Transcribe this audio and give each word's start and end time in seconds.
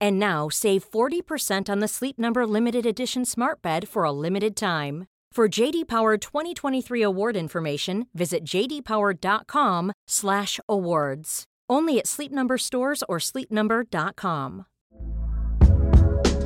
And 0.00 0.18
now 0.18 0.48
save 0.48 0.90
40% 0.90 1.68
on 1.68 1.80
the 1.80 1.88
Sleep 1.88 2.18
Number 2.18 2.46
limited 2.46 2.86
edition 2.86 3.24
Smart 3.24 3.60
Bed 3.62 3.88
for 3.88 4.04
a 4.04 4.12
limited 4.12 4.54
time. 4.56 5.06
For 5.32 5.48
JD 5.48 5.86
Power 5.86 6.16
2023 6.16 7.02
award 7.02 7.36
information, 7.36 8.06
visit 8.14 8.42
jdpower.com/awards. 8.44 11.44
Only 11.68 11.98
at 11.98 12.06
Sleep 12.06 12.32
Number 12.32 12.56
stores 12.58 13.02
or 13.08 13.18
sleepnumber.com. 13.18 14.66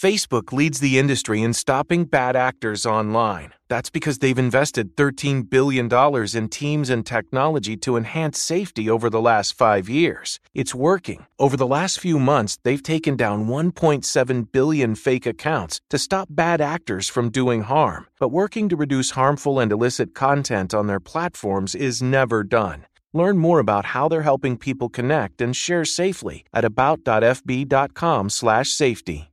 Facebook 0.00 0.50
leads 0.50 0.80
the 0.80 0.98
industry 0.98 1.42
in 1.42 1.52
stopping 1.52 2.06
bad 2.06 2.34
actors 2.34 2.86
online. 2.86 3.52
That's 3.68 3.90
because 3.90 4.20
they've 4.20 4.38
invested 4.38 4.96
$13 4.96 5.50
billion 5.50 5.90
in 6.34 6.48
teams 6.48 6.88
and 6.88 7.04
technology 7.04 7.76
to 7.76 7.98
enhance 7.98 8.38
safety 8.38 8.88
over 8.88 9.10
the 9.10 9.20
last 9.20 9.58
five 9.58 9.90
years. 9.90 10.40
It's 10.54 10.74
working. 10.74 11.26
Over 11.38 11.58
the 11.58 11.66
last 11.66 12.00
few 12.00 12.18
months, 12.18 12.56
they've 12.64 12.82
taken 12.82 13.14
down 13.14 13.46
1.7 13.46 14.50
billion 14.50 14.94
fake 14.94 15.26
accounts 15.26 15.82
to 15.90 15.98
stop 15.98 16.28
bad 16.30 16.62
actors 16.62 17.10
from 17.10 17.28
doing 17.28 17.64
harm. 17.64 18.06
But 18.18 18.30
working 18.30 18.70
to 18.70 18.76
reduce 18.76 19.10
harmful 19.10 19.60
and 19.60 19.70
illicit 19.70 20.14
content 20.14 20.72
on 20.72 20.86
their 20.86 21.00
platforms 21.00 21.74
is 21.74 22.00
never 22.00 22.42
done. 22.42 22.86
Learn 23.12 23.36
more 23.36 23.58
about 23.58 23.84
how 23.84 24.08
they're 24.08 24.22
helping 24.22 24.56
people 24.56 24.88
connect 24.88 25.42
and 25.42 25.54
share 25.54 25.84
safely 25.84 26.46
at 26.54 26.64
about.fb.com/safety. 26.64 29.29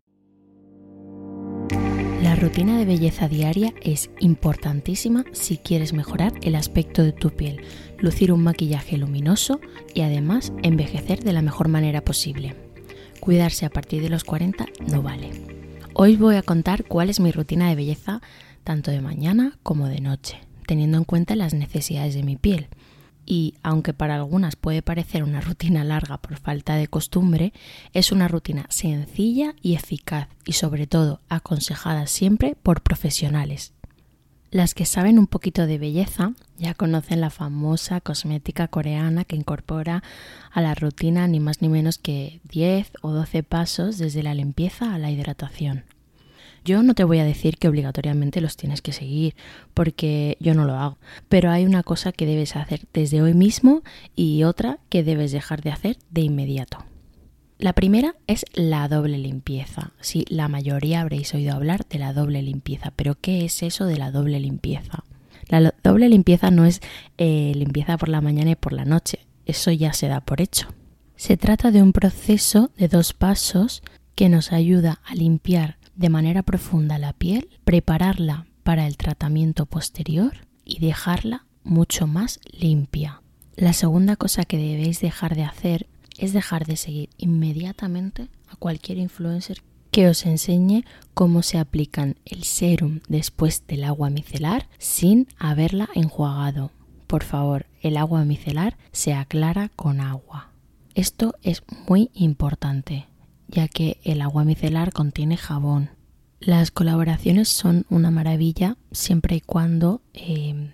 La 2.22 2.36
rutina 2.36 2.80
de 2.80 2.86
belleza 2.86 3.28
diaria 3.28 3.74
es 3.82 4.10
importantísima 4.20 5.24
si 5.34 5.58
quieres 5.58 5.94
mejorar 5.94 6.34
el 6.42 6.56
aspecto 6.56 7.04
de 7.04 7.12
tu 7.12 7.30
piel, 7.30 7.62
lucir 8.00 8.32
un 8.32 8.42
maquillaje 8.42 8.98
luminoso 8.98 9.62
y 9.94 10.02
además 10.02 10.52
envejecer 10.64 11.24
de 11.24 11.34
la 11.34 11.44
mejor 11.44 11.68
manera 11.68 12.02
posible. 12.02 12.56
Cuidarse 13.20 13.68
a 13.68 13.70
partir 13.70 14.02
de 14.02 14.10
los 14.10 14.24
40 14.24 14.66
no 14.92 15.04
vale. 15.04 15.30
Hoy 15.94 16.16
voy 16.16 16.36
a 16.36 16.42
contar 16.42 16.86
cuál 16.86 17.10
es 17.12 17.20
mi 17.20 17.32
rutina 17.32 17.70
de 17.70 17.76
belleza 17.76 18.22
tanto 18.64 18.90
de 18.90 19.02
mañana 19.02 19.58
como 19.62 19.88
de 19.88 20.02
noche, 20.02 20.40
teniendo 20.66 20.98
en 20.98 21.04
cuenta 21.04 21.36
las 21.36 21.54
necesidades 21.54 22.16
de 22.16 22.24
mi 22.24 22.36
piel 22.36 22.68
y 23.28 23.56
aunque 23.62 23.94
para 23.94 24.16
algunas 24.16 24.56
puede 24.56 24.82
parecer 24.82 25.24
una 25.24 25.42
rutina 25.42 25.84
larga 25.84 26.18
por 26.18 26.38
falta 26.38 26.76
de 26.76 26.88
costumbre, 26.88 27.54
es 27.94 28.12
una 28.12 28.30
rutina 28.30 28.66
sencilla 28.70 29.54
y 29.62 29.76
eficaz 29.76 30.30
y 30.46 30.54
sobre 30.54 30.88
todo 30.88 31.20
aconsejada 31.28 32.08
siempre 32.08 32.56
por 32.64 32.82
profesionales. 32.82 33.74
Las 34.50 34.74
que 34.74 34.86
saben 34.86 35.20
un 35.20 35.28
poquito 35.28 35.68
de 35.68 35.78
belleza 35.78 36.32
ya 36.58 36.74
conocen 36.74 37.20
la 37.20 37.30
famosa 37.30 38.00
cosmética 38.00 38.70
coreana 38.70 39.26
que 39.26 39.36
incorpora 39.36 40.04
a 40.54 40.62
la 40.62 40.74
rutina 40.74 41.28
ni 41.28 41.42
más 41.42 41.62
ni 41.62 41.68
menos 41.68 41.98
que 41.98 42.40
10 42.46 42.94
o 43.02 43.12
12 43.12 43.44
pasos 43.44 43.98
desde 43.98 44.24
la 44.24 44.34
limpieza 44.34 44.96
a 44.96 45.00
la 45.00 45.12
hidratación. 45.12 45.84
Yo 46.68 46.84
no 46.84 46.96
te 46.96 47.06
voy 47.06 47.20
a 47.20 47.24
decir 47.24 47.56
que 47.58 47.70
obligatoriamente 47.70 48.42
los 48.42 48.58
tienes 48.58 48.82
que 48.82 48.92
seguir, 48.92 49.38
porque 49.74 50.36
yo 50.42 50.54
no 50.54 50.66
lo 50.66 50.74
hago, 50.74 50.98
pero 51.30 51.50
hay 51.50 51.66
una 51.66 51.82
cosa 51.82 52.12
que 52.12 52.26
debes 52.26 52.58
hacer 52.58 52.82
desde 52.92 53.22
hoy 53.22 53.34
mismo 53.34 53.84
y 54.18 54.44
otra 54.44 54.80
que 54.90 55.02
debes 55.02 55.32
dejar 55.32 55.62
de 55.62 55.72
hacer 55.72 55.98
de 56.10 56.24
inmediato. 56.24 56.80
La 57.58 57.72
primera 57.72 58.16
es 58.28 58.44
la 58.54 58.90
doble 58.90 59.18
limpieza. 59.18 59.94
Sí, 60.02 60.26
la 60.28 60.50
mayoría 60.50 61.00
habréis 61.00 61.34
oído 61.34 61.56
hablar 61.56 61.88
de 61.88 62.00
la 62.00 62.12
doble 62.12 62.42
limpieza, 62.42 62.92
pero 62.98 63.16
¿qué 63.16 63.46
es 63.46 63.64
eso 63.64 63.86
de 63.86 63.96
la 63.96 64.12
doble 64.12 64.38
limpieza? 64.42 65.06
La 65.48 65.74
doble 65.86 66.10
limpieza 66.10 66.52
no 66.52 66.66
es 66.66 66.82
eh, 67.18 67.54
limpieza 67.56 67.98
por 67.98 68.10
la 68.10 68.20
mañana 68.20 68.52
y 68.52 68.56
por 68.56 68.74
la 68.74 68.84
noche, 68.84 69.20
eso 69.46 69.72
ya 69.72 69.94
se 69.94 70.10
da 70.10 70.20
por 70.20 70.42
hecho. 70.42 70.68
Se 71.16 71.38
trata 71.38 71.72
de 71.72 71.82
un 71.82 71.94
proceso 71.94 72.72
de 72.78 72.90
dos 72.90 73.14
pasos 73.14 73.84
que 74.16 74.28
nos 74.28 74.52
ayuda 74.52 75.00
a 75.06 75.16
limpiar 75.16 75.78
de 75.98 76.10
manera 76.10 76.44
profunda 76.44 76.98
la 76.98 77.14
piel, 77.14 77.50
prepararla 77.66 78.46
para 78.64 78.88
el 78.88 78.98
tratamiento 78.98 79.66
posterior 79.66 80.48
y 80.64 80.80
dejarla 80.80 81.46
mucho 81.64 82.08
más 82.08 82.40
limpia. 82.52 83.22
La 83.56 83.74
segunda 83.74 84.16
cosa 84.16 84.46
que 84.46 84.58
debéis 84.58 85.02
dejar 85.02 85.36
de 85.36 85.44
hacer 85.44 85.88
es 86.18 86.34
dejar 86.34 86.66
de 86.66 86.78
seguir 86.78 87.10
inmediatamente 87.18 88.30
a 88.48 88.56
cualquier 88.56 88.98
influencer 89.00 89.64
que 89.92 90.08
os 90.08 90.26
enseñe 90.26 90.84
cómo 91.16 91.42
se 91.42 91.58
aplican 91.58 92.18
el 92.26 92.44
serum 92.44 93.00
después 93.08 93.64
del 93.68 93.84
agua 93.84 94.12
micelar 94.12 94.68
sin 94.78 95.28
haberla 95.40 95.90
enjuagado. 95.96 96.72
Por 97.08 97.24
favor, 97.24 97.66
el 97.82 97.98
agua 97.98 98.24
micelar 98.26 98.78
se 98.92 99.14
aclara 99.14 99.70
con 99.70 100.02
agua. 100.02 100.52
Esto 100.94 101.36
es 101.42 101.64
muy 101.88 102.12
importante 102.14 103.08
ya 103.48 103.68
que 103.68 104.00
el 104.04 104.22
agua 104.22 104.44
micelar 104.44 104.92
contiene 104.94 105.38
jabón. 105.38 105.92
Las 106.40 106.72
colaboraciones 106.72 107.50
son 107.50 107.86
una 107.90 108.12
maravilla 108.12 108.78
siempre 108.92 109.38
y 109.38 109.42
cuando 109.42 110.02
eh, 110.14 110.72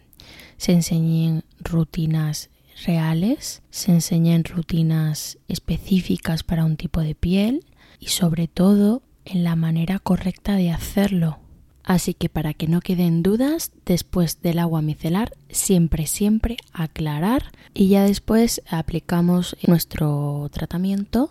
se 0.58 0.74
enseñen 0.74 1.44
rutinas 1.60 2.50
reales, 2.86 3.62
se 3.70 3.92
enseñen 3.92 4.44
rutinas 4.44 5.38
específicas 5.48 6.44
para 6.44 6.66
un 6.66 6.76
tipo 6.76 7.02
de 7.02 7.16
piel 7.16 7.66
y 8.00 8.08
sobre 8.08 8.48
todo 8.48 9.04
en 9.26 9.44
la 9.44 9.56
manera 9.56 10.00
correcta 10.00 10.56
de 10.56 10.72
hacerlo. 10.72 11.40
Así 11.84 12.14
que 12.14 12.30
para 12.30 12.54
que 12.54 12.68
no 12.68 12.80
queden 12.80 13.24
dudas, 13.24 13.72
después 13.86 14.42
del 14.42 14.60
agua 14.60 14.82
micelar, 14.82 15.34
siempre, 15.50 16.08
siempre 16.08 16.58
aclarar 16.72 17.52
y 17.74 17.90
ya 17.90 18.04
después 18.04 18.62
aplicamos 18.70 19.58
nuestro 19.68 20.50
tratamiento 20.52 21.30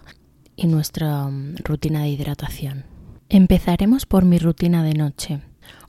y 0.57 0.67
nuestra 0.67 1.27
mm, 1.29 1.57
rutina 1.65 2.03
de 2.03 2.09
hidratación. 2.09 2.85
Empezaremos 3.29 4.07
por 4.07 4.25
mi 4.25 4.39
rutina 4.39 4.83
de 4.83 4.95
noche. 4.95 5.41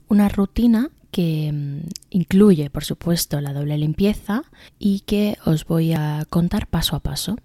Una 0.08 0.28
rutina 0.28 0.90
que 1.10 1.52
mm, 1.52 1.88
incluye, 2.10 2.70
por 2.70 2.84
supuesto, 2.84 3.40
la 3.40 3.52
doble 3.52 3.78
limpieza 3.78 4.42
y 4.78 5.00
que 5.00 5.36
os 5.44 5.64
voy 5.64 5.92
a 5.92 6.24
contar 6.30 6.66
paso 6.66 6.96
a 6.96 7.00
paso. 7.00 7.36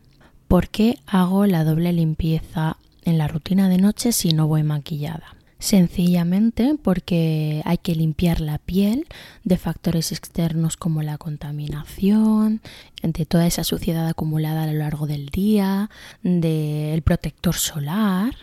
¿Por 0.48 0.69
qué 0.69 0.98
hago 1.06 1.45
la 1.45 1.63
doble 1.63 1.94
limpieza 1.94 2.77
en 3.04 3.18
la 3.18 3.27
rutina 3.27 3.69
de 3.69 3.77
noche 3.77 4.12
si 4.12 4.33
no 4.33 4.48
voy 4.48 4.63
maquillada? 4.63 5.38
Sencillamente 5.59 6.75
porque 6.81 7.61
hay 7.65 7.77
que 7.77 7.94
limpiar 7.94 8.39
la 8.39 8.59
piel 8.59 9.06
de 9.44 9.57
factores 9.57 10.13
externos 10.13 10.77
como 10.77 11.03
la 11.03 11.17
contaminación, 11.17 12.61
de 13.03 13.25
toda 13.25 13.45
esa 13.45 13.65
suciedad 13.65 14.07
acumulada 14.07 14.63
a 14.63 14.67
lo 14.67 14.79
largo 14.79 15.06
del 15.06 15.25
día, 15.27 15.89
del 16.23 17.01
protector 17.01 17.56
solar. 17.56 18.35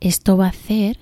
Esto 0.00 0.38
va 0.38 0.46
a 0.46 0.50
hacer 0.50 0.98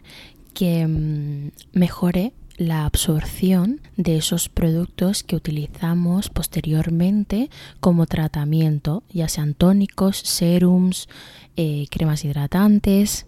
que 0.52 0.84
mm, 0.84 1.50
mejore 1.78 2.32
la 2.56 2.84
absorción 2.84 3.80
de 3.96 4.16
esos 4.16 4.48
productos 4.48 5.22
que 5.22 5.36
utilizamos 5.36 6.28
posteriormente 6.28 7.50
como 7.80 8.06
tratamiento, 8.06 9.04
ya 9.10 9.28
sean 9.28 9.54
tónicos, 9.54 10.18
serums, 10.18 11.08
eh, 11.56 11.86
cremas 11.90 12.24
hidratantes. 12.24 13.26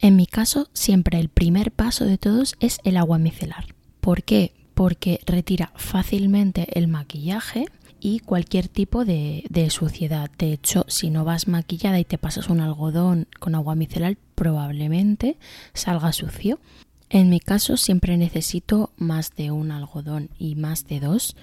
En 0.00 0.16
mi 0.16 0.26
caso, 0.26 0.68
siempre 0.72 1.18
el 1.18 1.28
primer 1.28 1.72
paso 1.72 2.04
de 2.04 2.18
todos 2.18 2.56
es 2.60 2.80
el 2.84 2.96
agua 2.96 3.18
micelar. 3.18 3.74
¿Por 4.00 4.22
qué? 4.22 4.52
Porque 4.74 5.20
retira 5.26 5.72
fácilmente 5.76 6.78
el 6.78 6.86
maquillaje 6.86 7.66
y 7.98 8.20
cualquier 8.20 8.68
tipo 8.68 9.04
de, 9.04 9.44
de, 9.48 9.70
suciedad. 9.70 10.30
De 10.38 10.52
hecho, 10.52 10.84
si 10.86 11.10
no 11.10 11.24
vas 11.24 11.48
maquillada 11.48 11.98
y 11.98 12.04
te 12.04 12.18
pasas 12.18 12.48
un 12.50 12.60
algodón 12.60 13.26
con 13.40 13.54
agua 13.54 13.74
micelar, 13.74 14.18
probablemente 14.34 15.38
salga 15.72 16.12
sucio. 16.12 16.60
En 17.08 17.30
mi 17.30 17.40
caso 17.40 17.76
siempre 17.76 18.16
necesito 18.16 18.90
más 18.96 19.34
de 19.34 19.50
un 19.50 19.70
algodón 19.70 20.28
y 20.38 20.56
más 20.56 20.86
de 20.86 21.00
dos 21.00 21.36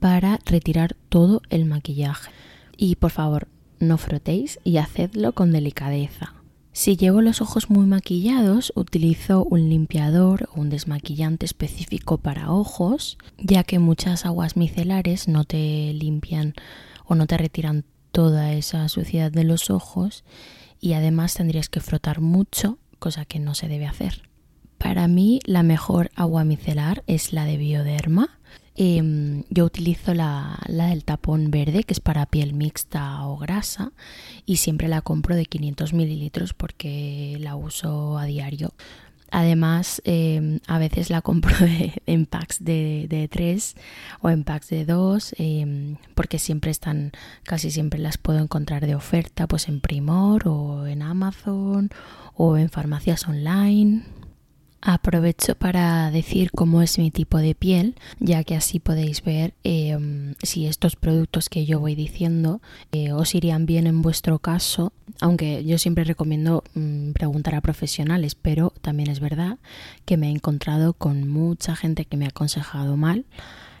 para 0.00 0.38
retirar 0.44 0.96
todo 1.08 1.42
el 1.48 1.64
maquillaje. 1.64 2.30
Y 2.76 2.96
por 2.96 3.10
favor, 3.10 3.48
no 3.78 3.98
frotéis 3.98 4.58
y 4.64 4.76
hacedlo 4.76 5.32
con 5.32 5.52
delicadeza. 5.52 6.35
Si 6.76 6.94
llevo 6.94 7.22
los 7.22 7.40
ojos 7.40 7.70
muy 7.70 7.86
maquillados, 7.86 8.70
utilizo 8.76 9.42
un 9.44 9.70
limpiador 9.70 10.50
o 10.52 10.60
un 10.60 10.68
desmaquillante 10.68 11.46
específico 11.46 12.18
para 12.18 12.52
ojos, 12.52 13.16
ya 13.38 13.64
que 13.64 13.78
muchas 13.78 14.26
aguas 14.26 14.58
micelares 14.58 15.26
no 15.26 15.44
te 15.44 15.94
limpian 15.94 16.52
o 17.06 17.14
no 17.14 17.26
te 17.26 17.38
retiran 17.38 17.86
toda 18.12 18.52
esa 18.52 18.90
suciedad 18.90 19.32
de 19.32 19.44
los 19.44 19.70
ojos 19.70 20.22
y 20.78 20.92
además 20.92 21.32
tendrías 21.32 21.70
que 21.70 21.80
frotar 21.80 22.20
mucho, 22.20 22.76
cosa 22.98 23.24
que 23.24 23.38
no 23.38 23.54
se 23.54 23.68
debe 23.68 23.86
hacer. 23.86 24.28
Para 24.78 25.08
mí 25.08 25.40
la 25.44 25.62
mejor 25.62 26.10
agua 26.14 26.44
micelar 26.44 27.02
es 27.06 27.32
la 27.32 27.44
de 27.44 27.56
Bioderma. 27.56 28.38
Em, 28.78 29.44
yo 29.48 29.64
utilizo 29.64 30.12
la, 30.12 30.58
la, 30.66 30.88
del 30.88 31.02
tapón 31.02 31.50
verde, 31.50 31.84
que 31.84 31.94
es 31.94 32.00
para 32.00 32.26
piel 32.26 32.52
mixta 32.52 33.24
o 33.26 33.38
grasa, 33.38 33.92
y 34.44 34.56
siempre 34.56 34.86
la 34.86 35.00
compro 35.00 35.34
de 35.34 35.46
500 35.46 35.94
mililitros 35.94 36.52
porque 36.52 37.38
la 37.40 37.56
uso 37.56 38.18
a 38.18 38.26
diario. 38.26 38.74
Además, 39.30 40.00
em, 40.04 40.60
a 40.66 40.78
veces 40.78 41.10
la 41.10 41.20
compro 41.20 41.54
en 42.06 42.26
packs 42.26 42.62
de, 42.62 43.06
de 43.08 43.28
3 43.28 43.74
o 44.20 44.30
en 44.30 44.44
packs 44.44 44.68
de 44.68 44.84
2, 44.84 45.34
em, 45.38 45.96
porque 46.14 46.38
siempre 46.38 46.70
están, 46.70 47.12
casi 47.42 47.70
siempre 47.70 47.98
las 47.98 48.18
puedo 48.18 48.38
encontrar 48.38 48.86
de 48.86 48.94
oferta, 48.94 49.46
pues 49.46 49.68
en 49.68 49.80
Primor 49.80 50.46
o 50.46 50.86
en 50.86 51.02
Amazon 51.02 51.90
o 52.34 52.56
en 52.56 52.70
farmacias 52.70 53.26
online. 53.26 54.04
Aprovecho 54.88 55.56
para 55.56 56.12
decir 56.12 56.52
cómo 56.52 56.80
es 56.80 56.96
mi 56.96 57.10
tipo 57.10 57.38
de 57.38 57.56
piel, 57.56 57.96
ya 58.20 58.44
que 58.44 58.54
así 58.54 58.78
podéis 58.78 59.24
ver 59.24 59.52
em, 59.64 60.36
si 60.44 60.66
estos 60.66 60.94
productos 60.94 61.48
que 61.48 61.66
yo 61.66 61.80
voy 61.80 61.96
diciendo 61.96 62.60
eh, 62.92 63.10
os 63.10 63.34
irían 63.34 63.66
bien 63.66 63.88
en 63.88 64.00
vuestro 64.00 64.38
caso, 64.38 64.92
aunque 65.20 65.64
yo 65.64 65.78
siempre 65.78 66.04
recomiendo 66.04 66.62
mm, 66.74 67.10
preguntar 67.14 67.56
a 67.56 67.62
profesionales, 67.62 68.36
pero 68.36 68.72
también 68.80 69.10
es 69.10 69.18
verdad 69.18 69.58
que 70.04 70.16
me 70.16 70.28
he 70.28 70.30
encontrado 70.30 70.92
con 70.92 71.26
mucha 71.26 71.74
gente 71.74 72.04
que 72.04 72.16
me 72.16 72.26
ha 72.26 72.28
aconsejado 72.28 72.96
mal 72.96 73.24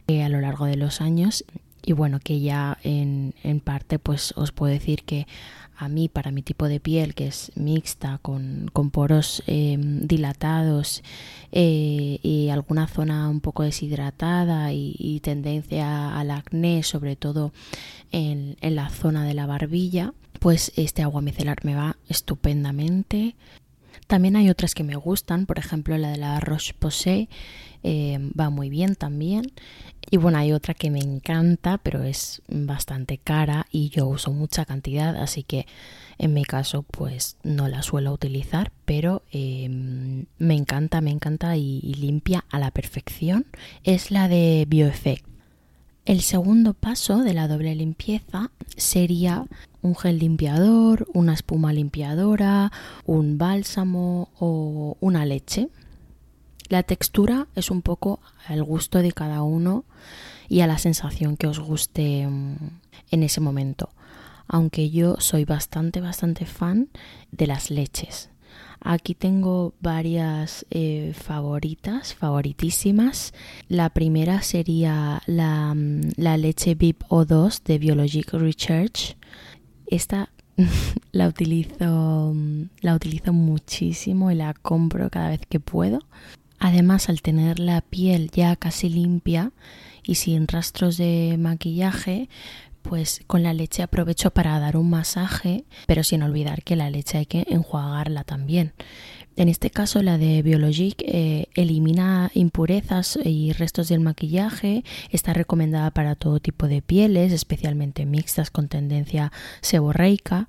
eh, 0.08 0.24
a 0.24 0.28
lo 0.28 0.40
largo 0.40 0.64
de 0.64 0.76
los 0.76 1.00
años. 1.00 1.44
Y 1.84 1.92
bueno, 1.92 2.18
que 2.18 2.40
ya 2.40 2.78
en, 2.82 3.32
en 3.44 3.60
parte 3.60 4.00
pues 4.00 4.32
os 4.36 4.50
puedo 4.50 4.72
decir 4.72 5.04
que 5.04 5.28
a 5.76 5.88
mí, 5.88 6.08
para 6.08 6.30
mi 6.30 6.42
tipo 6.42 6.68
de 6.68 6.80
piel, 6.80 7.14
que 7.14 7.26
es 7.26 7.52
mixta, 7.54 8.18
con, 8.22 8.70
poros 8.92 9.42
em, 9.46 10.06
dilatados 10.06 11.02
eh, 11.52 12.18
y 12.22 12.48
alguna 12.48 12.86
zona 12.86 13.28
un 13.28 13.40
poco 13.40 13.62
deshidratada 13.62 14.72
y, 14.72 15.20
tendencia 15.22 16.16
al 16.18 16.30
acné, 16.30 16.82
sobre 16.82 17.16
todo 17.16 17.52
en, 18.12 18.56
en, 18.60 18.76
la 18.76 18.90
zona 18.90 19.24
de 19.24 19.34
la 19.34 19.46
barbilla, 19.46 20.14
pues 20.38 20.72
este 20.76 21.02
agua 21.02 21.20
micelar 21.20 21.64
me 21.64 21.74
va 21.74 21.96
estupendamente. 22.08 23.34
También 24.06 24.36
hay 24.36 24.50
otras 24.50 24.74
que 24.74 24.84
me 24.84 24.96
gustan, 24.96 25.46
por 25.46 25.58
ejemplo 25.58 25.96
la 25.98 26.10
de 26.10 26.18
la 26.18 26.38
Roche-Posay 26.40 27.28
eh, 27.82 28.18
va 28.38 28.50
muy 28.50 28.68
bien 28.68 28.94
también. 28.96 29.52
Y 30.10 30.16
bueno, 30.18 30.38
hay 30.38 30.52
otra 30.52 30.74
que 30.74 30.90
me 30.90 31.00
encanta, 31.00 31.78
pero 31.78 32.02
es 32.02 32.42
bastante 32.48 33.18
cara 33.18 33.66
y 33.70 33.88
yo 33.90 34.06
uso 34.06 34.32
mucha 34.32 34.64
cantidad, 34.64 35.16
así 35.16 35.42
que 35.42 35.66
en 36.18 36.32
mi 36.32 36.44
caso 36.44 36.82
pues 36.82 37.36
no 37.42 37.68
la 37.68 37.82
suelo 37.82 38.12
utilizar, 38.12 38.72
pero 38.84 39.22
em, 39.32 40.26
me 40.38 40.54
encanta, 40.54 41.00
me 41.00 41.10
encanta 41.10 41.56
y, 41.56 41.80
y 41.82 41.94
limpia 41.94 42.44
a 42.50 42.58
la 42.58 42.70
perfección. 42.70 43.46
Es 43.84 44.10
la 44.10 44.28
de 44.28 44.64
BioEffect. 44.68 45.35
El 46.06 46.22
segundo 46.22 46.72
paso 46.72 47.24
de 47.24 47.34
la 47.34 47.48
doble 47.48 47.74
limpieza 47.74 48.52
sería 48.76 49.44
un 49.82 49.96
gel 49.96 50.20
limpiador, 50.20 51.08
una 51.14 51.34
espuma 51.34 51.72
limpiadora, 51.72 52.70
un 53.06 53.38
bálsamo 53.38 54.28
o 54.38 54.96
una 55.00 55.26
leche. 55.26 55.68
La 56.68 56.84
textura 56.84 57.48
es 57.56 57.72
un 57.72 57.82
poco 57.82 58.20
al 58.46 58.62
gusto 58.62 59.02
de 59.02 59.10
cada 59.10 59.42
uno 59.42 59.84
y 60.48 60.60
a 60.60 60.68
la 60.68 60.78
sensación 60.78 61.36
que 61.36 61.48
os 61.48 61.58
guste 61.58 62.28
mm, 62.28 62.56
en 63.10 63.22
ese 63.24 63.40
momento. 63.40 63.90
Aunque 64.46 64.90
yo 64.90 65.16
soy 65.18 65.44
bastante, 65.44 66.00
bastante 66.00 66.46
fan 66.46 66.88
de 67.32 67.48
las 67.48 67.68
leches. 67.68 68.30
Aquí 68.80 69.14
tengo 69.14 69.74
varias 69.80 70.66
eh, 70.70 71.12
favoritas, 71.14 72.14
favoritísimas. 72.14 73.32
La 73.68 73.90
primera 73.90 74.42
sería 74.42 75.22
la, 75.26 75.74
mm, 75.74 76.12
la 76.16 76.36
leche 76.36 76.74
VIP 76.74 77.02
O2 77.08 77.62
de 77.64 77.78
Biologic 77.78 78.32
Research. 78.34 79.16
Esta 79.86 80.30
la 81.12 81.28
utilizo, 81.28 82.32
mm, 82.34 82.62
la 82.80 82.94
utilizo 82.94 83.32
muchísimo 83.32 84.30
y 84.30 84.34
la 84.34 84.54
compro 84.54 85.10
cada 85.10 85.30
vez 85.30 85.40
que 85.48 85.60
puedo. 85.60 86.00
Además, 86.58 87.08
al 87.08 87.22
tener 87.22 87.58
la 87.58 87.80
piel 87.82 88.30
ya 88.30 88.56
casi 88.56 88.88
limpia 88.88 89.52
y 90.02 90.14
sin 90.14 90.48
rastros 90.48 90.96
de 90.96 91.36
maquillaje, 91.38 92.28
pues 92.88 93.20
con 93.26 93.42
la 93.42 93.52
leche 93.52 93.82
aprovecho 93.82 94.30
para 94.30 94.58
dar 94.58 94.76
un 94.76 94.90
masaje, 94.90 95.64
pero 95.86 96.04
sin 96.04 96.22
olvidar 96.22 96.62
que 96.62 96.76
la 96.76 96.90
leche 96.90 97.18
hay 97.18 97.26
que 97.26 97.46
enjuagarla 97.48 98.24
también. 98.24 98.72
En 99.36 99.50
este 99.50 99.68
caso, 99.68 100.02
la 100.02 100.16
de 100.16 100.40
Biologic 100.40 101.02
eh, 101.02 101.48
elimina 101.54 102.30
impurezas 102.32 103.18
y 103.22 103.52
restos 103.52 103.88
del 103.88 104.00
maquillaje. 104.00 104.82
Está 105.10 105.34
recomendada 105.34 105.90
para 105.90 106.14
todo 106.14 106.40
tipo 106.40 106.68
de 106.68 106.80
pieles, 106.80 107.32
especialmente 107.32 108.06
mixtas 108.06 108.50
con 108.50 108.68
tendencia 108.68 109.32
seborreica. 109.60 110.48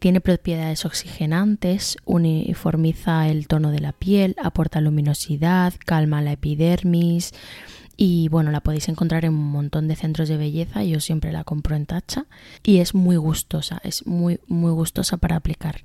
Tiene 0.00 0.20
propiedades 0.20 0.84
oxigenantes, 0.84 1.96
uniformiza 2.06 3.28
el 3.28 3.46
tono 3.46 3.70
de 3.70 3.78
la 3.78 3.92
piel, 3.92 4.34
aporta 4.42 4.80
luminosidad, 4.80 5.72
calma 5.86 6.20
la 6.20 6.32
epidermis. 6.32 7.32
Y 7.96 8.28
bueno, 8.28 8.50
la 8.50 8.60
podéis 8.60 8.88
encontrar 8.88 9.24
en 9.24 9.34
un 9.34 9.50
montón 9.50 9.88
de 9.88 9.96
centros 9.96 10.28
de 10.28 10.36
belleza. 10.36 10.82
Yo 10.82 11.00
siempre 11.00 11.32
la 11.32 11.44
compro 11.44 11.76
en 11.76 11.86
tacha 11.86 12.26
y 12.62 12.78
es 12.78 12.94
muy 12.94 13.16
gustosa, 13.16 13.80
es 13.84 14.06
muy, 14.06 14.40
muy 14.46 14.72
gustosa 14.72 15.16
para 15.16 15.36
aplicar. 15.36 15.80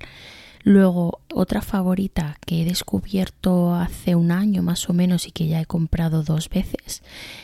Luego, 0.62 1.20
otra 1.32 1.62
favorita 1.62 2.36
que 2.44 2.62
he 2.62 2.64
descubierto 2.64 3.74
hace 3.74 4.14
un 4.14 4.30
año 4.30 4.62
más 4.62 4.90
o 4.90 4.92
menos 4.92 5.26
y 5.26 5.32
que 5.32 5.46
ya 5.46 5.60
he 5.60 5.66
comprado 5.66 6.22
dos 6.22 6.50
veces, 6.50 7.02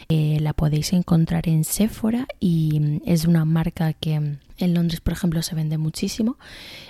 eh, 0.08 0.38
la 0.40 0.52
podéis 0.52 0.92
encontrar 0.92 1.48
en 1.48 1.64
Sephora 1.64 2.26
y 2.40 2.78
mm, 2.78 3.00
es 3.06 3.24
una 3.24 3.46
marca 3.46 3.94
que 3.94 4.20
mm, 4.20 4.38
en 4.58 4.74
Londres, 4.74 5.00
por 5.00 5.12
ejemplo, 5.14 5.42
se 5.42 5.54
vende 5.54 5.78
muchísimo 5.78 6.36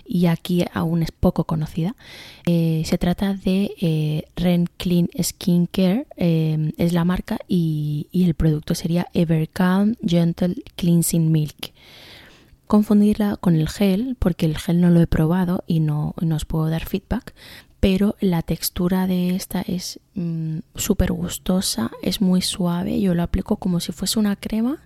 y 0.04 0.26
aquí 0.26 0.64
aún 0.72 1.02
es 1.02 1.12
poco 1.12 1.44
conocida. 1.44 1.94
Eh, 2.44 2.82
se 2.86 2.98
trata 2.98 3.34
de 3.34 3.72
eh, 3.80 4.24
Ren 4.36 4.68
Clean 4.76 5.08
Skin 5.20 5.66
Care, 5.66 6.06
es 6.16 6.92
la 6.92 7.04
marca 7.04 7.38
y, 7.48 8.08
y 8.12 8.24
el 8.24 8.34
producto 8.34 8.74
sería 8.74 9.08
Evercalm 9.14 9.94
Gentle 10.04 10.56
Cleansing 10.76 11.30
Milk 11.30 11.72
confundirla 12.66 13.36
con 13.36 13.54
el 13.56 13.68
gel 13.68 14.16
porque 14.18 14.46
el 14.46 14.58
gel 14.58 14.80
no 14.80 14.90
lo 14.90 15.00
he 15.00 15.06
probado 15.06 15.64
y 15.66 15.80
no, 15.80 16.14
os 16.16 16.44
puedo 16.44 16.68
dar 16.68 16.84
feedback 16.84 17.34
pero 17.80 18.16
la 18.20 18.42
textura 18.42 19.06
de 19.06 19.36
esta 19.36 19.60
es 19.60 20.00
mm, 20.14 20.58
súper 20.74 21.12
gustosa, 21.12 21.90
es 22.02 22.20
muy 22.20 22.42
suave, 22.42 23.00
yo 23.00 23.14
lo 23.14 23.22
aplico 23.22 23.58
como 23.58 23.80
si 23.80 23.92
fuese 23.92 24.18
una 24.18 24.34
crema, 24.34 24.78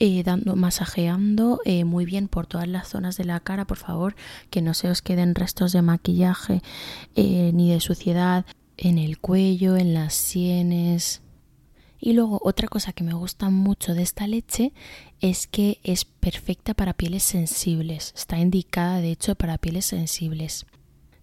eh, 0.00 0.22
dando, 0.24 0.56
masajeando 0.56 1.60
eh, 1.64 1.84
muy 1.84 2.04
bien 2.04 2.28
por 2.28 2.46
todas 2.46 2.68
las 2.68 2.88
zonas 2.88 3.16
de 3.16 3.24
la 3.24 3.40
cara, 3.40 3.64
por 3.64 3.78
favor, 3.78 4.16
que 4.50 4.62
no 4.62 4.74
se 4.74 4.90
os 4.90 5.00
queden 5.00 5.34
restos 5.34 5.72
de 5.72 5.82
maquillaje 5.82 6.60
eh, 7.14 7.52
ni 7.54 7.70
de 7.70 7.80
suciedad. 7.80 8.44
en 8.76 8.98
el 8.98 9.18
cuello, 9.18 9.76
en 9.76 9.94
las 9.94 10.14
sienes. 10.14 11.22
Y 12.00 12.12
luego 12.12 12.40
otra 12.44 12.68
cosa 12.68 12.92
que 12.92 13.04
me 13.04 13.14
gusta 13.14 13.48
mucho 13.48 13.94
de 13.94 14.02
esta 14.02 14.26
leche 14.26 14.72
es 15.24 15.46
que 15.46 15.80
es 15.84 16.04
perfecta 16.04 16.74
para 16.74 16.92
pieles 16.92 17.22
sensibles. 17.22 18.12
Está 18.14 18.38
indicada 18.38 18.98
de 18.98 19.10
hecho 19.10 19.34
para 19.36 19.56
pieles 19.56 19.86
sensibles. 19.86 20.66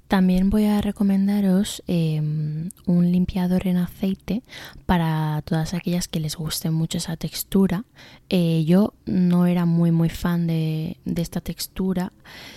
También 0.08 0.50
voy 0.50 0.66
a 0.66 0.82
recomendaros 0.82 1.84
em, 1.86 2.72
un 2.88 3.12
limpiador 3.12 3.68
en 3.68 3.78
aceite 3.78 4.42
para 4.88 5.44
todas 5.46 5.76
aquellas 5.76 6.08
que 6.08 6.20
les 6.20 6.36
guste 6.36 6.72
mucho 6.72 6.98
esa 6.98 7.16
textura. 7.16 7.86
Eh, 8.30 8.64
yo 8.66 8.96
no 9.06 9.46
era 9.46 9.68
muy 9.68 9.92
muy 9.92 10.10
fan 10.10 10.48
de, 10.48 10.98
de 11.06 11.22
esta 11.22 11.40
textura, 11.40 12.12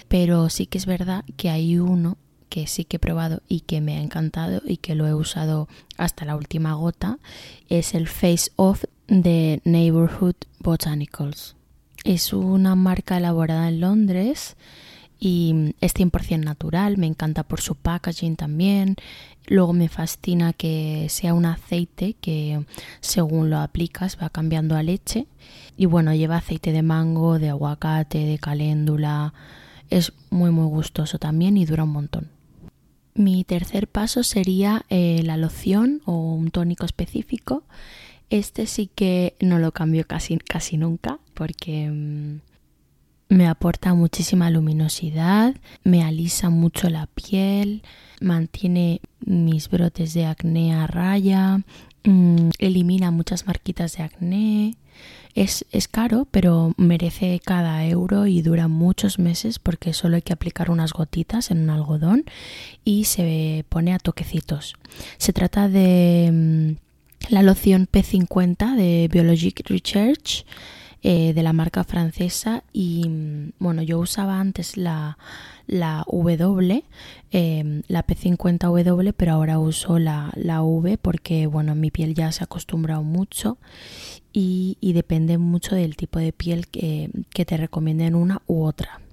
pero 0.09 0.49
sí 0.49 0.65
que 0.65 0.79
es 0.79 0.87
verdad 0.87 1.27
que 1.37 1.51
hay 1.51 1.79
uno 1.79 2.17
que 2.49 2.67
sí 2.67 2.85
que 2.85 2.97
he 2.97 3.01
probado 3.01 3.43
y 3.49 3.61
que 3.61 3.83
me 3.83 3.99
ha 3.99 4.01
encantado 4.01 4.63
y 4.65 4.79
que 4.79 4.95
lo 4.95 5.07
he 5.07 5.13
usado 5.15 5.69
hasta 5.99 6.25
la 6.25 6.37
última 6.37 6.73
gota 6.75 7.19
es 7.69 7.95
el 7.95 8.09
Face 8.09 8.51
Off 8.57 8.85
de 9.09 9.61
Neighborhood 9.65 10.37
Botanicals. 10.61 11.57
Es 12.05 12.33
una 12.33 12.75
marca 12.75 13.17
elaborada 13.17 13.69
en 13.69 13.81
Londres 13.81 14.57
y 15.19 15.75
es 15.81 15.95
100% 15.95 16.45
natural, 16.45 16.99
me 16.99 17.07
encanta 17.07 17.45
por 17.45 17.61
su 17.61 17.77
packaging 17.77 18.37
también. 18.37 18.97
Luego 19.47 19.73
me 19.73 19.89
fascina 19.89 20.53
que 20.53 21.07
sea 21.09 21.35
un 21.35 21.47
aceite 21.47 22.15
que 22.21 22.65
según 23.01 23.51
lo 23.51 23.59
aplicas 23.59 24.19
va 24.21 24.29
cambiando 24.29 24.77
a 24.77 24.83
leche. 24.83 25.27
Y 25.77 25.87
bueno, 25.87 26.15
lleva 26.15 26.37
aceite 26.37 26.73
de 26.73 26.83
mango, 26.83 27.39
de 27.39 27.51
aguacate, 27.51 28.19
de 28.19 28.39
caléndula. 28.39 29.33
Es 29.91 30.13
muy 30.31 30.51
muy 30.51 30.67
gustoso 30.67 31.19
también 31.19 31.57
y 31.57 31.65
dura 31.65 31.85
un 31.85 31.93
montón. 31.93 32.31
Mi 33.15 33.45
tercer 33.45 33.87
paso 33.87 34.25
sería 34.25 34.85
eh, 34.89 35.23
la 35.25 35.37
loción 35.37 36.03
o 36.05 36.35
un 36.35 36.51
tónico 36.51 36.85
específico. 36.85 37.63
Este 38.35 38.67
sí 38.67 38.91
que 38.93 39.37
no 39.39 39.61
lo 39.61 39.71
cambio 39.71 40.09
casi, 40.09 40.39
casi 40.39 40.77
nunca 40.77 41.21
porque 41.35 41.89
mm, 41.89 42.41
me 43.29 43.47
aporta 43.47 43.95
muchísima 43.95 44.51
luminosidad, 44.51 45.55
me 45.85 46.03
alisa 46.03 46.51
mucho 46.51 46.91
la 46.91 47.07
piel, 47.07 47.85
mantiene 48.21 49.01
mis 49.25 49.69
brotes 49.71 50.15
de 50.15 50.27
acné 50.27 50.75
a 50.75 50.89
raya, 50.89 51.61
mm, 52.03 52.49
elimina 52.59 53.13
muchas 53.13 53.47
marquitas 53.47 53.97
de 53.99 54.03
acné, 54.03 54.79
es, 55.37 55.65
caro, 55.89 56.27
pero 56.29 56.75
merece 56.77 57.41
cada 57.45 57.87
euro 57.87 58.27
y 58.27 58.43
dura 58.43 58.67
muchos 58.67 59.21
meses 59.21 59.61
porque 59.61 59.93
solo 59.93 60.17
hay 60.17 60.23
que 60.23 60.33
aplicar 60.33 60.73
unas 60.73 60.93
gotitas 60.93 61.53
en 61.53 61.61
un 61.61 61.71
algodón 61.71 62.25
y 62.85 63.05
se 63.05 63.65
pone 63.69 63.95
a 63.95 64.01
toquecitos. 64.01 64.75
Se 65.19 65.33
trata 65.33 65.69
de 65.69 66.31
mm, 66.33 66.84
la 67.31 67.43
loción 67.43 67.89
P50 67.91 68.77
de 68.77 69.09
Biologic 69.11 69.69
Research 69.69 70.45
eh, 71.03 71.35
de 71.35 71.43
la 71.43 71.53
marca 71.53 71.85
francesa 71.85 72.65
y 72.73 73.07
mm, 73.09 73.53
bueno, 73.59 73.83
yo 73.83 73.99
usaba 73.99 74.41
antes 74.41 74.79
la, 74.79 75.19
la 75.67 76.05
W, 76.09 76.83
em, 77.31 77.83
la 77.89 78.07
P50W, 78.07 79.13
pero 79.15 79.33
ahora 79.33 79.59
uso 79.59 79.99
la, 79.99 80.33
la, 80.35 80.63
V 80.63 80.97
porque 80.97 81.47
bueno, 81.47 81.75
mi 81.75 81.91
piel 81.91 82.15
ya 82.15 82.33
se 82.33 82.43
ha 82.43 82.47
acostumbrado 82.47 83.03
mucho 83.03 83.59
y, 84.33 84.79
depende 84.95 85.37
mucho 85.37 85.75
del 85.75 85.95
tipo 85.95 86.19
de 86.19 86.33
piel 86.33 86.69
que, 86.69 87.11
que 87.31 87.45
te 87.45 87.59
recomienden 87.59 88.15
una 88.15 88.41
u 88.47 88.65
otra. 88.65 89.04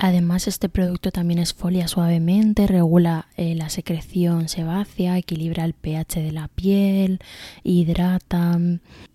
Además, 0.00 0.46
este 0.46 0.68
producto 0.68 1.10
también 1.10 1.40
esfolia 1.40 1.88
suavemente, 1.88 2.68
regula 2.68 3.26
eh, 3.36 3.56
la 3.56 3.68
secreción 3.68 4.48
sebácea, 4.48 5.18
equilibra 5.18 5.64
el 5.64 5.74
pH 5.74 6.22
de 6.22 6.30
la 6.30 6.46
piel, 6.46 7.18
hidrata. 7.64 8.60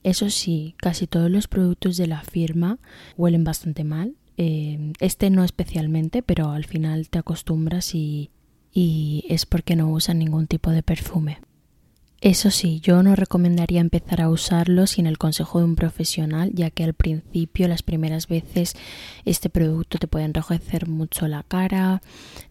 Eso 0.04 0.30
sí, 0.30 0.76
casi 0.78 1.08
todos 1.08 1.32
los 1.32 1.48
productos 1.48 1.96
de 1.96 2.08
la 2.08 2.20
firma 2.22 2.80
huelen 3.16 3.46
bastante 3.46 3.86
mal. 3.86 4.16
Eh, 4.36 4.92
este 5.00 5.30
no 5.30 5.46
especialmente, 5.46 6.22
pero 6.22 6.50
al 6.50 6.66
final 6.66 7.08
te 7.08 7.20
acostumbras 7.20 7.96
y, 7.96 8.30
y 8.74 9.24
es 9.30 9.46
porque 9.46 9.78
no 9.78 9.90
usan 9.90 10.20
ningún 10.20 10.48
tipo 10.48 10.70
de 10.72 10.84
perfume. 10.84 11.40
Eso 12.24 12.52
sí, 12.52 12.80
yo 12.80 13.04
no 13.04 13.18
recomendaría 13.18 13.82
empezar 13.82 14.22
a 14.22 14.30
usarlo 14.30 14.88
sin 14.88 15.08
el 15.08 15.18
consejo 15.18 15.60
de 15.60 15.66
un 15.66 15.76
profesional, 15.76 16.52
ya 16.54 16.70
que 16.70 16.86
al 16.86 16.94
principio, 16.94 17.68
las 17.68 17.84
primeras 17.84 18.30
veces, 18.30 18.78
este 19.26 19.50
producto 19.50 19.98
te 19.98 20.08
puede 20.08 20.24
enrojecer 20.24 20.88
mucho 20.88 21.28
la 21.28 21.44
cara, 21.44 22.02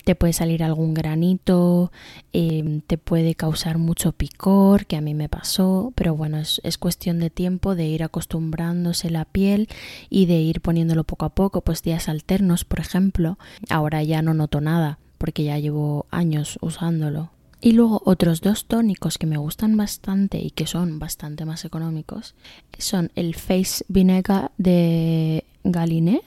te 0.05 0.15
puede 0.15 0.35
salir 0.35 0.63
algún 0.63 0.93
granito, 0.93 1.91
em, 2.35 2.83
te 2.83 2.99
puede 2.99 3.35
causar 3.35 3.79
mucho 3.79 4.13
picor, 4.13 4.85
que 4.85 4.97
a 4.97 5.01
mí 5.01 5.15
me 5.15 5.31
pasó, 5.31 5.91
pero 5.95 6.15
bueno, 6.15 6.37
es, 6.37 6.61
es 6.65 6.77
cuestión 6.77 7.19
de 7.19 7.31
tiempo, 7.31 7.75
de 7.75 7.87
ir 7.87 8.03
acostumbrándose 8.03 9.09
la 9.09 9.25
piel 9.25 9.71
y 10.11 10.27
de 10.27 10.39
ir 10.39 10.61
poniéndolo 10.61 11.05
poco 11.05 11.25
a 11.25 11.31
poco, 11.31 11.63
pues 11.63 11.83
días 11.83 12.11
alternos, 12.11 12.67
por 12.67 12.81
ejemplo. 12.81 13.39
Ahora 13.71 14.03
ya 14.03 14.21
no 14.21 14.35
noto 14.35 14.61
nada, 14.61 14.99
porque 15.17 15.45
ya 15.45 15.59
llevo 15.59 16.05
años 16.11 16.59
usándolo 16.61 17.31
y 17.63 17.73
luego 17.73 18.03
otros 18.05 18.41
dos 18.41 18.67
tónicos 18.67 19.17
que 19.17 19.27
me 19.27 19.39
gustan 19.39 19.77
bastante 19.77 20.39
y 20.39 20.51
que 20.51 20.67
son 20.67 20.99
bastante 20.99 21.45
más 21.45 21.65
económicos 21.65 22.35
son 22.77 23.13
el 23.15 23.37
Face 23.37 23.85
Vinegar 23.89 24.51
de 24.59 25.45
Galine 25.63 26.23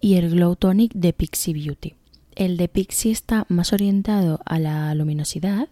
y 0.00 0.14
el 0.14 0.30
Glow 0.30 0.56
Tonic 0.56 0.92
de 0.94 1.12
Pixie 1.12 1.52
Beauty. 1.52 1.94
El 2.34 2.56
de 2.56 2.68
Pixie 2.68 3.12
está 3.12 3.44
más 3.50 3.74
orientado 3.74 4.40
a 4.46 4.58
la 4.58 4.94
luminosidad 4.94 5.68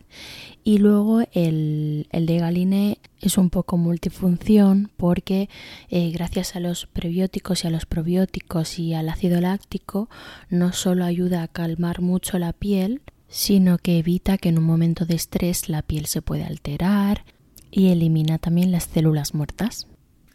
y 0.63 0.77
luego 0.77 1.23
el, 1.33 2.07
de 2.13 2.37
Galine 2.37 2.99
es 3.23 3.39
un 3.39 3.49
poco 3.49 3.79
multifunción 3.79 4.91
porque 4.99 5.49
eh, 5.89 6.11
gracias 6.11 6.57
a 6.57 6.61
los 6.61 6.85
prebióticos 6.85 7.65
y 7.65 7.69
a 7.69 7.71
los 7.71 7.87
probióticos 7.87 8.79
y 8.79 8.93
al 8.93 9.09
ácido 9.09 9.41
láctico 9.41 10.11
no 10.51 10.75
solo 10.75 11.07
ayuda 11.07 11.43
a 11.43 11.49
calmar 11.49 12.03
mucho 12.03 12.39
la 12.39 12.53
piel, 12.53 13.01
sino 13.31 13.79
que 13.79 13.99
evita 13.99 14.37
que 14.37 14.51
en 14.51 14.59
un 14.59 14.65
momento 14.65 15.07
de 15.07 15.15
estrés 15.15 15.69
la 15.69 15.83
piel 15.83 16.07
se 16.07 16.21
pueda 16.21 16.47
alterar 16.47 17.25
y 17.71 17.89
elimina 17.89 18.39
también 18.39 18.73
las 18.73 18.85
células 18.85 19.35
muertas. 19.35 19.87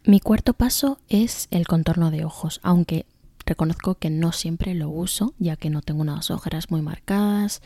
Mi 0.05 0.19
cuarto 0.19 0.53
paso 0.53 0.99
es 1.09 1.47
el 1.51 1.67
contorno 1.67 2.09
de 2.09 2.23
ojos, 2.23 2.61
aunque 2.63 3.05
reconozco 3.45 3.95
que 3.95 4.09
no 4.09 4.31
siempre 4.31 4.73
lo 4.73 4.89
uso, 4.89 5.33
ya 5.39 5.57
que 5.57 5.69
no 5.69 5.81
tengo 5.81 6.01
unas 6.01 6.31
ojeras 6.31 6.71
muy 6.71 6.81
marcadas, 6.81 7.61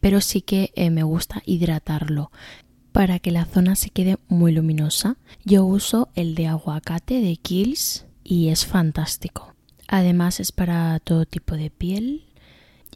pero 0.00 0.20
sí 0.20 0.40
que 0.40 0.72
eh, 0.74 0.90
me 0.90 1.02
gusta 1.02 1.42
hidratarlo 1.44 2.32
para 2.92 3.18
que 3.18 3.32
la 3.32 3.44
zona 3.44 3.76
se 3.76 3.90
quede 3.90 4.18
muy 4.28 4.52
luminosa. 4.52 5.16
Yo 5.44 5.64
uso 5.64 6.08
el 6.14 6.34
de 6.34 6.46
aguacate 6.46 7.20
de 7.20 7.36
Kills 7.36 8.06
y 8.22 8.48
es 8.48 8.64
fantástico. 8.64 9.54
Además 9.88 10.40
es 10.40 10.52
para 10.52 10.98
todo 11.00 11.26
tipo 11.26 11.56
de 11.56 11.70
piel, 11.70 12.24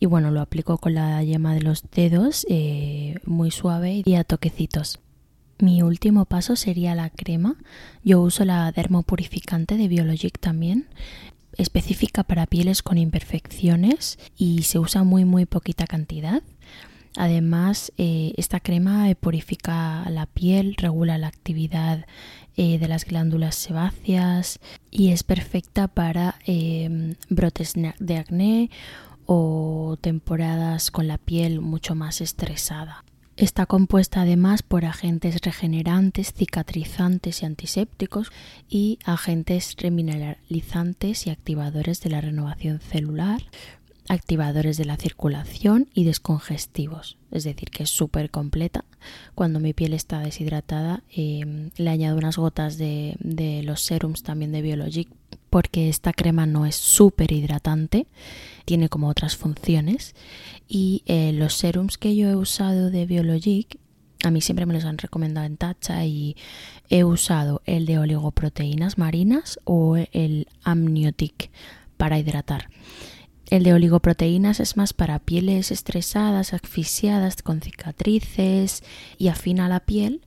y 0.00 0.06
bueno, 0.06 0.30
lo 0.30 0.40
aplico 0.40 0.78
con 0.78 0.94
la 0.94 1.22
yema 1.22 1.54
de 1.54 1.62
los 1.62 1.82
dedos, 1.90 2.46
eh, 2.48 3.16
muy 3.24 3.50
suave 3.50 4.02
y 4.04 4.14
a 4.14 4.24
toquecitos. 4.24 5.00
Mi 5.58 5.82
último 5.82 6.24
paso 6.24 6.54
sería 6.54 6.94
la 6.94 7.10
crema. 7.10 7.56
Yo 8.04 8.20
uso 8.20 8.44
la 8.44 8.70
dermopurificante 8.70 9.76
de 9.76 9.88
Biologic 9.88 10.38
también, 10.38 10.86
específica 11.56 12.22
para 12.22 12.46
pieles 12.46 12.82
con 12.82 12.96
imperfecciones 12.96 14.18
y 14.36 14.62
se 14.62 14.78
usa 14.78 15.02
muy 15.02 15.24
muy 15.24 15.46
poquita 15.46 15.86
cantidad. 15.86 16.42
Además, 17.16 17.92
eh, 17.98 18.32
esta 18.36 18.60
crema 18.60 19.12
purifica 19.18 20.08
la 20.10 20.26
piel, 20.26 20.76
regula 20.76 21.18
la 21.18 21.26
actividad 21.26 22.06
eh, 22.56 22.78
de 22.78 22.86
las 22.86 23.04
glándulas 23.04 23.56
sebáceas 23.56 24.60
y 24.92 25.10
es 25.10 25.24
perfecta 25.24 25.88
para 25.88 26.36
brotes 27.28 27.74
de 27.98 28.16
acné 28.16 28.70
o 29.30 29.98
temporadas 30.00 30.90
con 30.90 31.06
la 31.06 31.18
piel 31.18 31.60
mucho 31.60 31.94
más 31.94 32.22
estresada. 32.22 33.04
Está 33.36 33.66
compuesta 33.66 34.22
además 34.22 34.62
por 34.62 34.86
agentes 34.86 35.42
regenerantes, 35.42 36.32
cicatrizantes 36.32 37.42
y 37.42 37.46
antisépticos 37.46 38.32
y 38.70 38.98
agentes 39.04 39.76
remineralizantes 39.76 41.26
y 41.26 41.30
activadores 41.30 42.00
de 42.00 42.08
la 42.08 42.22
renovación 42.22 42.80
celular, 42.80 43.42
activadores 44.08 44.78
de 44.78 44.86
la 44.86 44.96
circulación 44.96 45.90
y 45.92 46.04
descongestivos. 46.04 47.18
Es 47.30 47.44
decir, 47.44 47.68
que 47.68 47.82
es 47.82 47.90
súper 47.90 48.30
completa. 48.30 48.86
Cuando 49.34 49.60
mi 49.60 49.74
piel 49.74 49.92
está 49.92 50.20
deshidratada, 50.20 51.02
eh, 51.14 51.70
le 51.76 51.90
añado 51.90 52.16
unas 52.16 52.38
gotas 52.38 52.78
de, 52.78 53.14
de 53.20 53.62
los 53.62 53.82
serums 53.82 54.22
también 54.22 54.52
de 54.52 54.62
Biologic 54.62 55.10
porque 55.50 55.88
esta 55.88 56.12
crema 56.12 56.46
no 56.46 56.66
es 56.66 56.76
súper 56.76 57.32
hidratante, 57.32 58.06
tiene 58.64 58.88
como 58.88 59.08
otras 59.08 59.36
funciones. 59.36 60.14
Y 60.68 61.02
eh, 61.06 61.32
los 61.32 61.54
serums 61.54 61.98
que 61.98 62.14
yo 62.14 62.28
he 62.28 62.36
usado 62.36 62.90
de 62.90 63.06
Biologic, 63.06 63.78
a 64.24 64.30
mí 64.30 64.40
siempre 64.40 64.66
me 64.66 64.74
los 64.74 64.84
han 64.84 64.98
recomendado 64.98 65.46
en 65.46 65.56
tacha 65.56 66.04
y 66.04 66.36
he 66.90 67.04
usado 67.04 67.62
el 67.66 67.86
de 67.86 67.98
oligoproteínas 67.98 68.98
marinas 68.98 69.60
o 69.64 69.96
el 69.96 70.48
amniotic 70.64 71.50
para 71.96 72.18
hidratar. 72.18 72.68
El 73.50 73.62
de 73.62 73.72
oligoproteínas 73.72 74.60
es 74.60 74.76
más 74.76 74.92
para 74.92 75.18
pieles 75.20 75.70
estresadas, 75.70 76.52
asfixiadas, 76.52 77.42
con 77.42 77.62
cicatrices 77.62 78.82
y 79.16 79.28
afina 79.28 79.68
la 79.68 79.80
piel. 79.80 80.20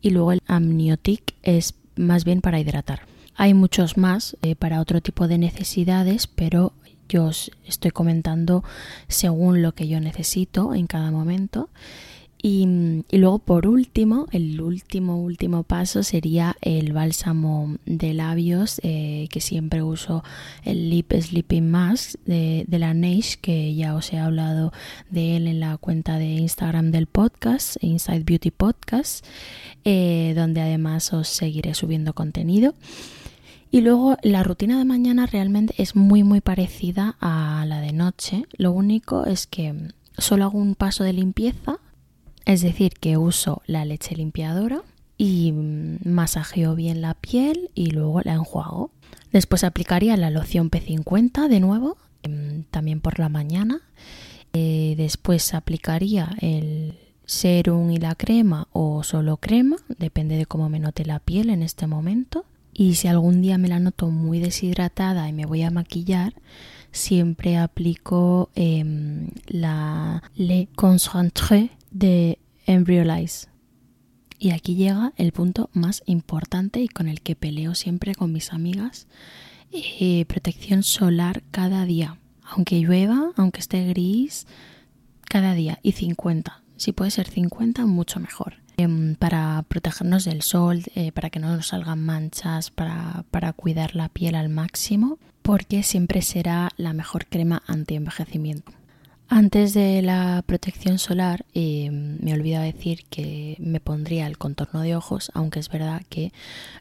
Y 0.00 0.10
luego 0.10 0.30
el 0.30 0.42
amniotic 0.46 1.34
es 1.42 1.74
más 1.96 2.24
bien 2.24 2.40
para 2.40 2.60
hidratar. 2.60 3.00
Hay 3.40 3.54
muchos 3.54 3.96
más 3.96 4.36
eh, 4.42 4.56
para 4.56 4.80
otro 4.80 5.00
tipo 5.00 5.28
de 5.28 5.38
necesidades, 5.38 6.26
pero 6.26 6.72
yo 7.08 7.26
os 7.26 7.52
estoy 7.64 7.92
comentando 7.92 8.64
según 9.06 9.62
lo 9.62 9.76
que 9.76 9.86
yo 9.86 10.00
necesito 10.00 10.74
en 10.74 10.88
cada 10.88 11.12
momento. 11.12 11.70
Y, 12.42 12.66
luego 13.12 13.38
por 13.38 13.68
último, 13.68 14.26
el 14.32 14.60
último, 14.60 15.22
último 15.22 15.62
paso 15.62 16.02
sería 16.02 16.56
el 16.62 16.92
bálsamo 16.92 17.76
de 17.86 18.12
labios 18.12 18.80
eh, 18.82 19.28
que 19.30 19.40
siempre 19.40 19.84
uso 19.84 20.24
el 20.64 20.90
Lip 20.90 21.12
Sleeping 21.12 21.70
Mask 21.70 22.18
de, 22.26 22.66
la 22.68 22.92
Neish 22.92 23.38
que 23.40 23.72
ya 23.76 23.94
os 23.94 24.12
he 24.12 24.18
hablado 24.18 24.72
de 25.10 25.36
él 25.36 25.46
en 25.46 25.60
la 25.60 25.76
cuenta 25.76 26.18
de 26.18 26.26
Instagram 26.26 26.90
del 26.90 27.06
podcast, 27.06 27.76
Inside 27.82 28.24
Beauty 28.24 28.50
Podcast, 28.50 29.24
eh, 29.84 30.32
donde 30.34 30.60
además 30.60 31.12
os 31.12 31.28
seguiré 31.28 31.74
subiendo 31.74 32.14
contenido. 32.14 32.74
Y 33.70 33.82
luego 33.82 34.16
la 34.22 34.42
rutina 34.42 34.78
de 34.78 34.84
mañana 34.84 35.26
realmente 35.26 35.74
es 35.76 35.94
muy 35.94 36.24
muy 36.24 36.40
parecida 36.40 37.16
a 37.20 37.64
la 37.66 37.80
de 37.80 37.92
noche. 37.92 38.46
Lo 38.56 38.72
único 38.72 39.26
es 39.26 39.46
que 39.46 39.92
solo 40.16 40.44
hago 40.44 40.58
un 40.58 40.74
paso 40.74 41.04
de 41.04 41.12
limpieza, 41.12 41.78
es 42.46 42.62
decir, 42.62 42.94
que 42.94 43.18
uso 43.18 43.62
la 43.66 43.84
leche 43.84 44.16
limpiadora 44.16 44.82
y 45.18 45.52
masajeo 45.52 46.74
bien 46.74 47.02
la 47.02 47.14
piel 47.14 47.70
y 47.74 47.90
luego 47.90 48.22
la 48.22 48.34
enjuago. 48.34 48.90
Después 49.32 49.64
aplicaría 49.64 50.16
la 50.16 50.30
loción 50.30 50.70
P50 50.70 51.48
de 51.48 51.60
nuevo, 51.60 51.98
em, 52.22 52.64
también 52.70 53.00
por 53.00 53.18
la 53.18 53.28
mañana. 53.28 53.82
Eh, 54.54 54.94
después 54.96 55.52
aplicaría 55.52 56.34
el 56.40 56.94
serum 57.26 57.90
y 57.90 57.98
la 57.98 58.14
crema 58.14 58.68
o 58.72 59.02
solo 59.02 59.36
crema, 59.36 59.76
depende 59.98 60.36
de 60.36 60.46
cómo 60.46 60.70
me 60.70 60.78
note 60.78 61.04
la 61.04 61.18
piel 61.18 61.50
en 61.50 61.62
este 61.62 61.86
momento. 61.86 62.46
Y 62.78 62.94
si 62.94 63.08
algún 63.08 63.42
día 63.42 63.58
me 63.58 63.66
la 63.66 63.80
noto 63.80 64.08
muy 64.08 64.38
deshidratada 64.38 65.28
y 65.28 65.32
me 65.32 65.46
voy 65.46 65.62
a 65.62 65.70
maquillar, 65.72 66.34
siempre 66.92 67.56
aplico 67.56 68.52
em, 68.54 69.30
la 69.48 70.22
Le 70.36 70.68
Concentré 70.76 71.70
de 71.90 72.38
Embryolize. 72.66 73.48
Y 74.38 74.50
aquí 74.50 74.76
llega 74.76 75.12
el 75.16 75.32
punto 75.32 75.70
más 75.72 76.04
importante 76.06 76.80
y 76.80 76.86
con 76.86 77.08
el 77.08 77.20
que 77.20 77.34
peleo 77.34 77.74
siempre 77.74 78.14
con 78.14 78.32
mis 78.32 78.52
amigas. 78.52 79.08
Eh, 79.72 80.24
protección 80.26 80.84
solar 80.84 81.42
cada 81.50 81.84
día. 81.84 82.20
Aunque 82.44 82.78
llueva, 82.78 83.32
aunque 83.34 83.58
esté 83.58 83.88
gris, 83.88 84.46
cada 85.28 85.54
día. 85.54 85.80
Y 85.82 85.92
50. 85.92 86.62
Si 86.76 86.92
puede 86.92 87.10
ser 87.10 87.28
50, 87.28 87.86
mucho 87.86 88.20
mejor. 88.20 88.67
Em, 88.80 89.16
para 89.16 89.64
protegernos 89.66 90.24
del 90.24 90.42
sol, 90.42 90.84
eh, 90.94 91.10
para 91.10 91.30
que 91.30 91.40
no 91.40 91.48
nos 91.56 91.66
salgan 91.66 92.00
manchas, 92.00 92.70
para, 92.70 93.24
para 93.32 93.52
cuidar 93.52 93.96
la 93.96 94.08
piel 94.08 94.36
al 94.36 94.50
máximo, 94.50 95.18
porque 95.42 95.82
siempre 95.82 96.22
será 96.22 96.70
la 96.76 96.92
mejor 96.92 97.26
crema 97.26 97.64
anti-envejecimiento. 97.66 98.70
Antes 99.28 99.74
de 99.74 100.00
la 100.00 100.44
protección 100.46 101.00
solar, 101.00 101.44
em, 101.54 102.18
me 102.20 102.32
olvidaba 102.32 102.66
decir 102.66 103.04
que 103.10 103.56
me 103.58 103.80
pondría 103.80 104.28
el 104.28 104.38
contorno 104.38 104.82
de 104.82 104.94
ojos, 104.94 105.32
aunque 105.34 105.58
es 105.58 105.68
verdad 105.70 106.02
que 106.08 106.32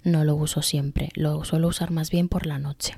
no 0.03 0.23
lo 0.23 0.35
uso 0.35 0.61
siempre, 0.61 1.09
lo 1.15 1.43
suelo 1.45 1.67
usar 1.67 1.89
más 1.89 2.11
bien 2.11 2.29
por 2.29 2.45
la 2.45 2.59
noche. 2.59 2.93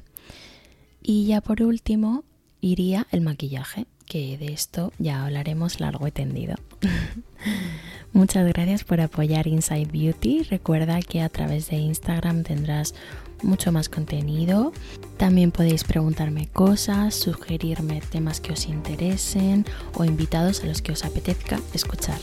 Y 1.02 1.26
ya 1.26 1.40
por 1.40 1.64
último, 1.64 2.26
iría 2.60 3.08
el 3.12 3.22
maquillaje, 3.22 3.88
que 4.06 4.38
de 4.38 4.52
esto 4.52 4.92
ya 5.00 5.24
hablaremos 5.24 5.80
largo 5.80 6.06
y 6.06 6.12
tendido. 6.12 6.56
Muchas 8.12 8.48
gracias 8.48 8.84
por 8.84 9.02
apoyar 9.02 9.48
Inside 9.48 9.90
Beauty. 9.92 10.44
Recuerda 10.44 11.00
que 11.02 11.22
a 11.22 11.30
través 11.30 11.70
de 11.70 11.78
Instagram 11.78 12.44
tendrás 12.44 12.96
mucho 13.44 13.72
más 13.72 13.88
contenido. 13.88 14.74
También 15.18 15.52
podéis 15.52 15.84
preguntarme 15.84 16.48
cosas, 16.48 17.16
sugerirme 17.16 18.02
temas 18.02 18.42
que 18.42 18.54
os 18.54 18.66
interesen 18.66 19.66
o 19.94 20.06
invitados 20.06 20.64
a 20.64 20.68
los 20.68 20.82
que 20.82 20.92
os 20.92 21.06
apetezca 21.06 21.60
escuchar. 21.74 22.20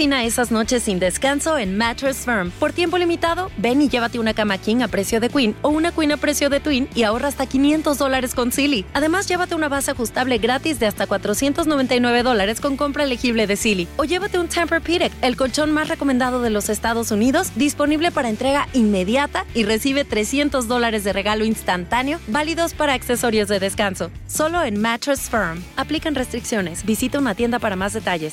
Ponle 0.00 0.14
fin 0.14 0.14
a 0.14 0.24
esas 0.24 0.50
noches 0.50 0.84
sin 0.84 0.98
descanso 0.98 1.58
en 1.58 1.76
Mattress 1.76 2.24
Firm. 2.24 2.50
Por 2.52 2.72
tiempo 2.72 2.96
limitado, 2.96 3.50
ven 3.58 3.82
y 3.82 3.90
llévate 3.90 4.18
una 4.18 4.32
cama 4.32 4.56
king 4.56 4.80
a 4.80 4.88
precio 4.88 5.20
de 5.20 5.28
queen 5.28 5.54
o 5.60 5.68
una 5.68 5.92
queen 5.92 6.12
a 6.12 6.16
precio 6.16 6.48
de 6.48 6.58
twin 6.58 6.88
y 6.94 7.02
ahorra 7.02 7.28
hasta 7.28 7.44
500 7.44 7.98
dólares 7.98 8.34
con 8.34 8.50
Silly. 8.50 8.86
Además, 8.94 9.28
llévate 9.28 9.54
una 9.54 9.68
base 9.68 9.90
ajustable 9.90 10.38
gratis 10.38 10.80
de 10.80 10.86
hasta 10.86 11.06
499 11.06 12.22
dólares 12.22 12.62
con 12.62 12.78
compra 12.78 13.04
elegible 13.04 13.46
de 13.46 13.56
Silly. 13.56 13.88
O 13.98 14.04
llévate 14.04 14.38
un 14.38 14.48
Tempur-Pedic, 14.48 15.12
el 15.20 15.36
colchón 15.36 15.70
más 15.70 15.88
recomendado 15.88 16.40
de 16.40 16.48
los 16.48 16.70
Estados 16.70 17.10
Unidos, 17.10 17.52
disponible 17.56 18.10
para 18.10 18.30
entrega 18.30 18.68
inmediata 18.72 19.44
y 19.52 19.64
recibe 19.64 20.06
300 20.06 20.66
dólares 20.66 21.04
de 21.04 21.12
regalo 21.12 21.44
instantáneo, 21.44 22.20
válidos 22.26 22.72
para 22.72 22.94
accesorios 22.94 23.48
de 23.48 23.60
descanso. 23.60 24.10
Solo 24.26 24.62
en 24.62 24.80
Mattress 24.80 25.28
Firm. 25.28 25.62
Aplican 25.76 26.14
restricciones. 26.14 26.86
Visita 26.86 27.18
una 27.18 27.34
tienda 27.34 27.58
para 27.58 27.76
más 27.76 27.92
detalles. 27.92 28.32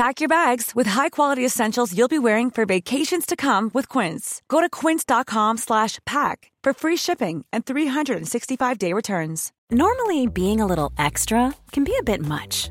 Pack 0.00 0.22
your 0.22 0.30
bags 0.30 0.74
with 0.74 0.86
high-quality 0.86 1.44
essentials 1.44 1.94
you'll 1.94 2.08
be 2.08 2.18
wearing 2.18 2.50
for 2.50 2.64
vacations 2.64 3.26
to 3.26 3.36
come 3.36 3.70
with 3.74 3.86
Quince. 3.86 4.40
Go 4.48 4.62
to 4.62 4.70
quince.com 4.70 5.58
slash 5.58 5.98
pack 6.06 6.50
for 6.62 6.72
free 6.72 6.96
shipping 6.96 7.44
and 7.52 7.66
365-day 7.66 8.94
returns. 8.94 9.52
Normally, 9.70 10.26
being 10.26 10.58
a 10.58 10.64
little 10.64 10.90
extra 10.96 11.52
can 11.72 11.84
be 11.84 11.94
a 11.98 12.02
bit 12.02 12.24
much, 12.24 12.70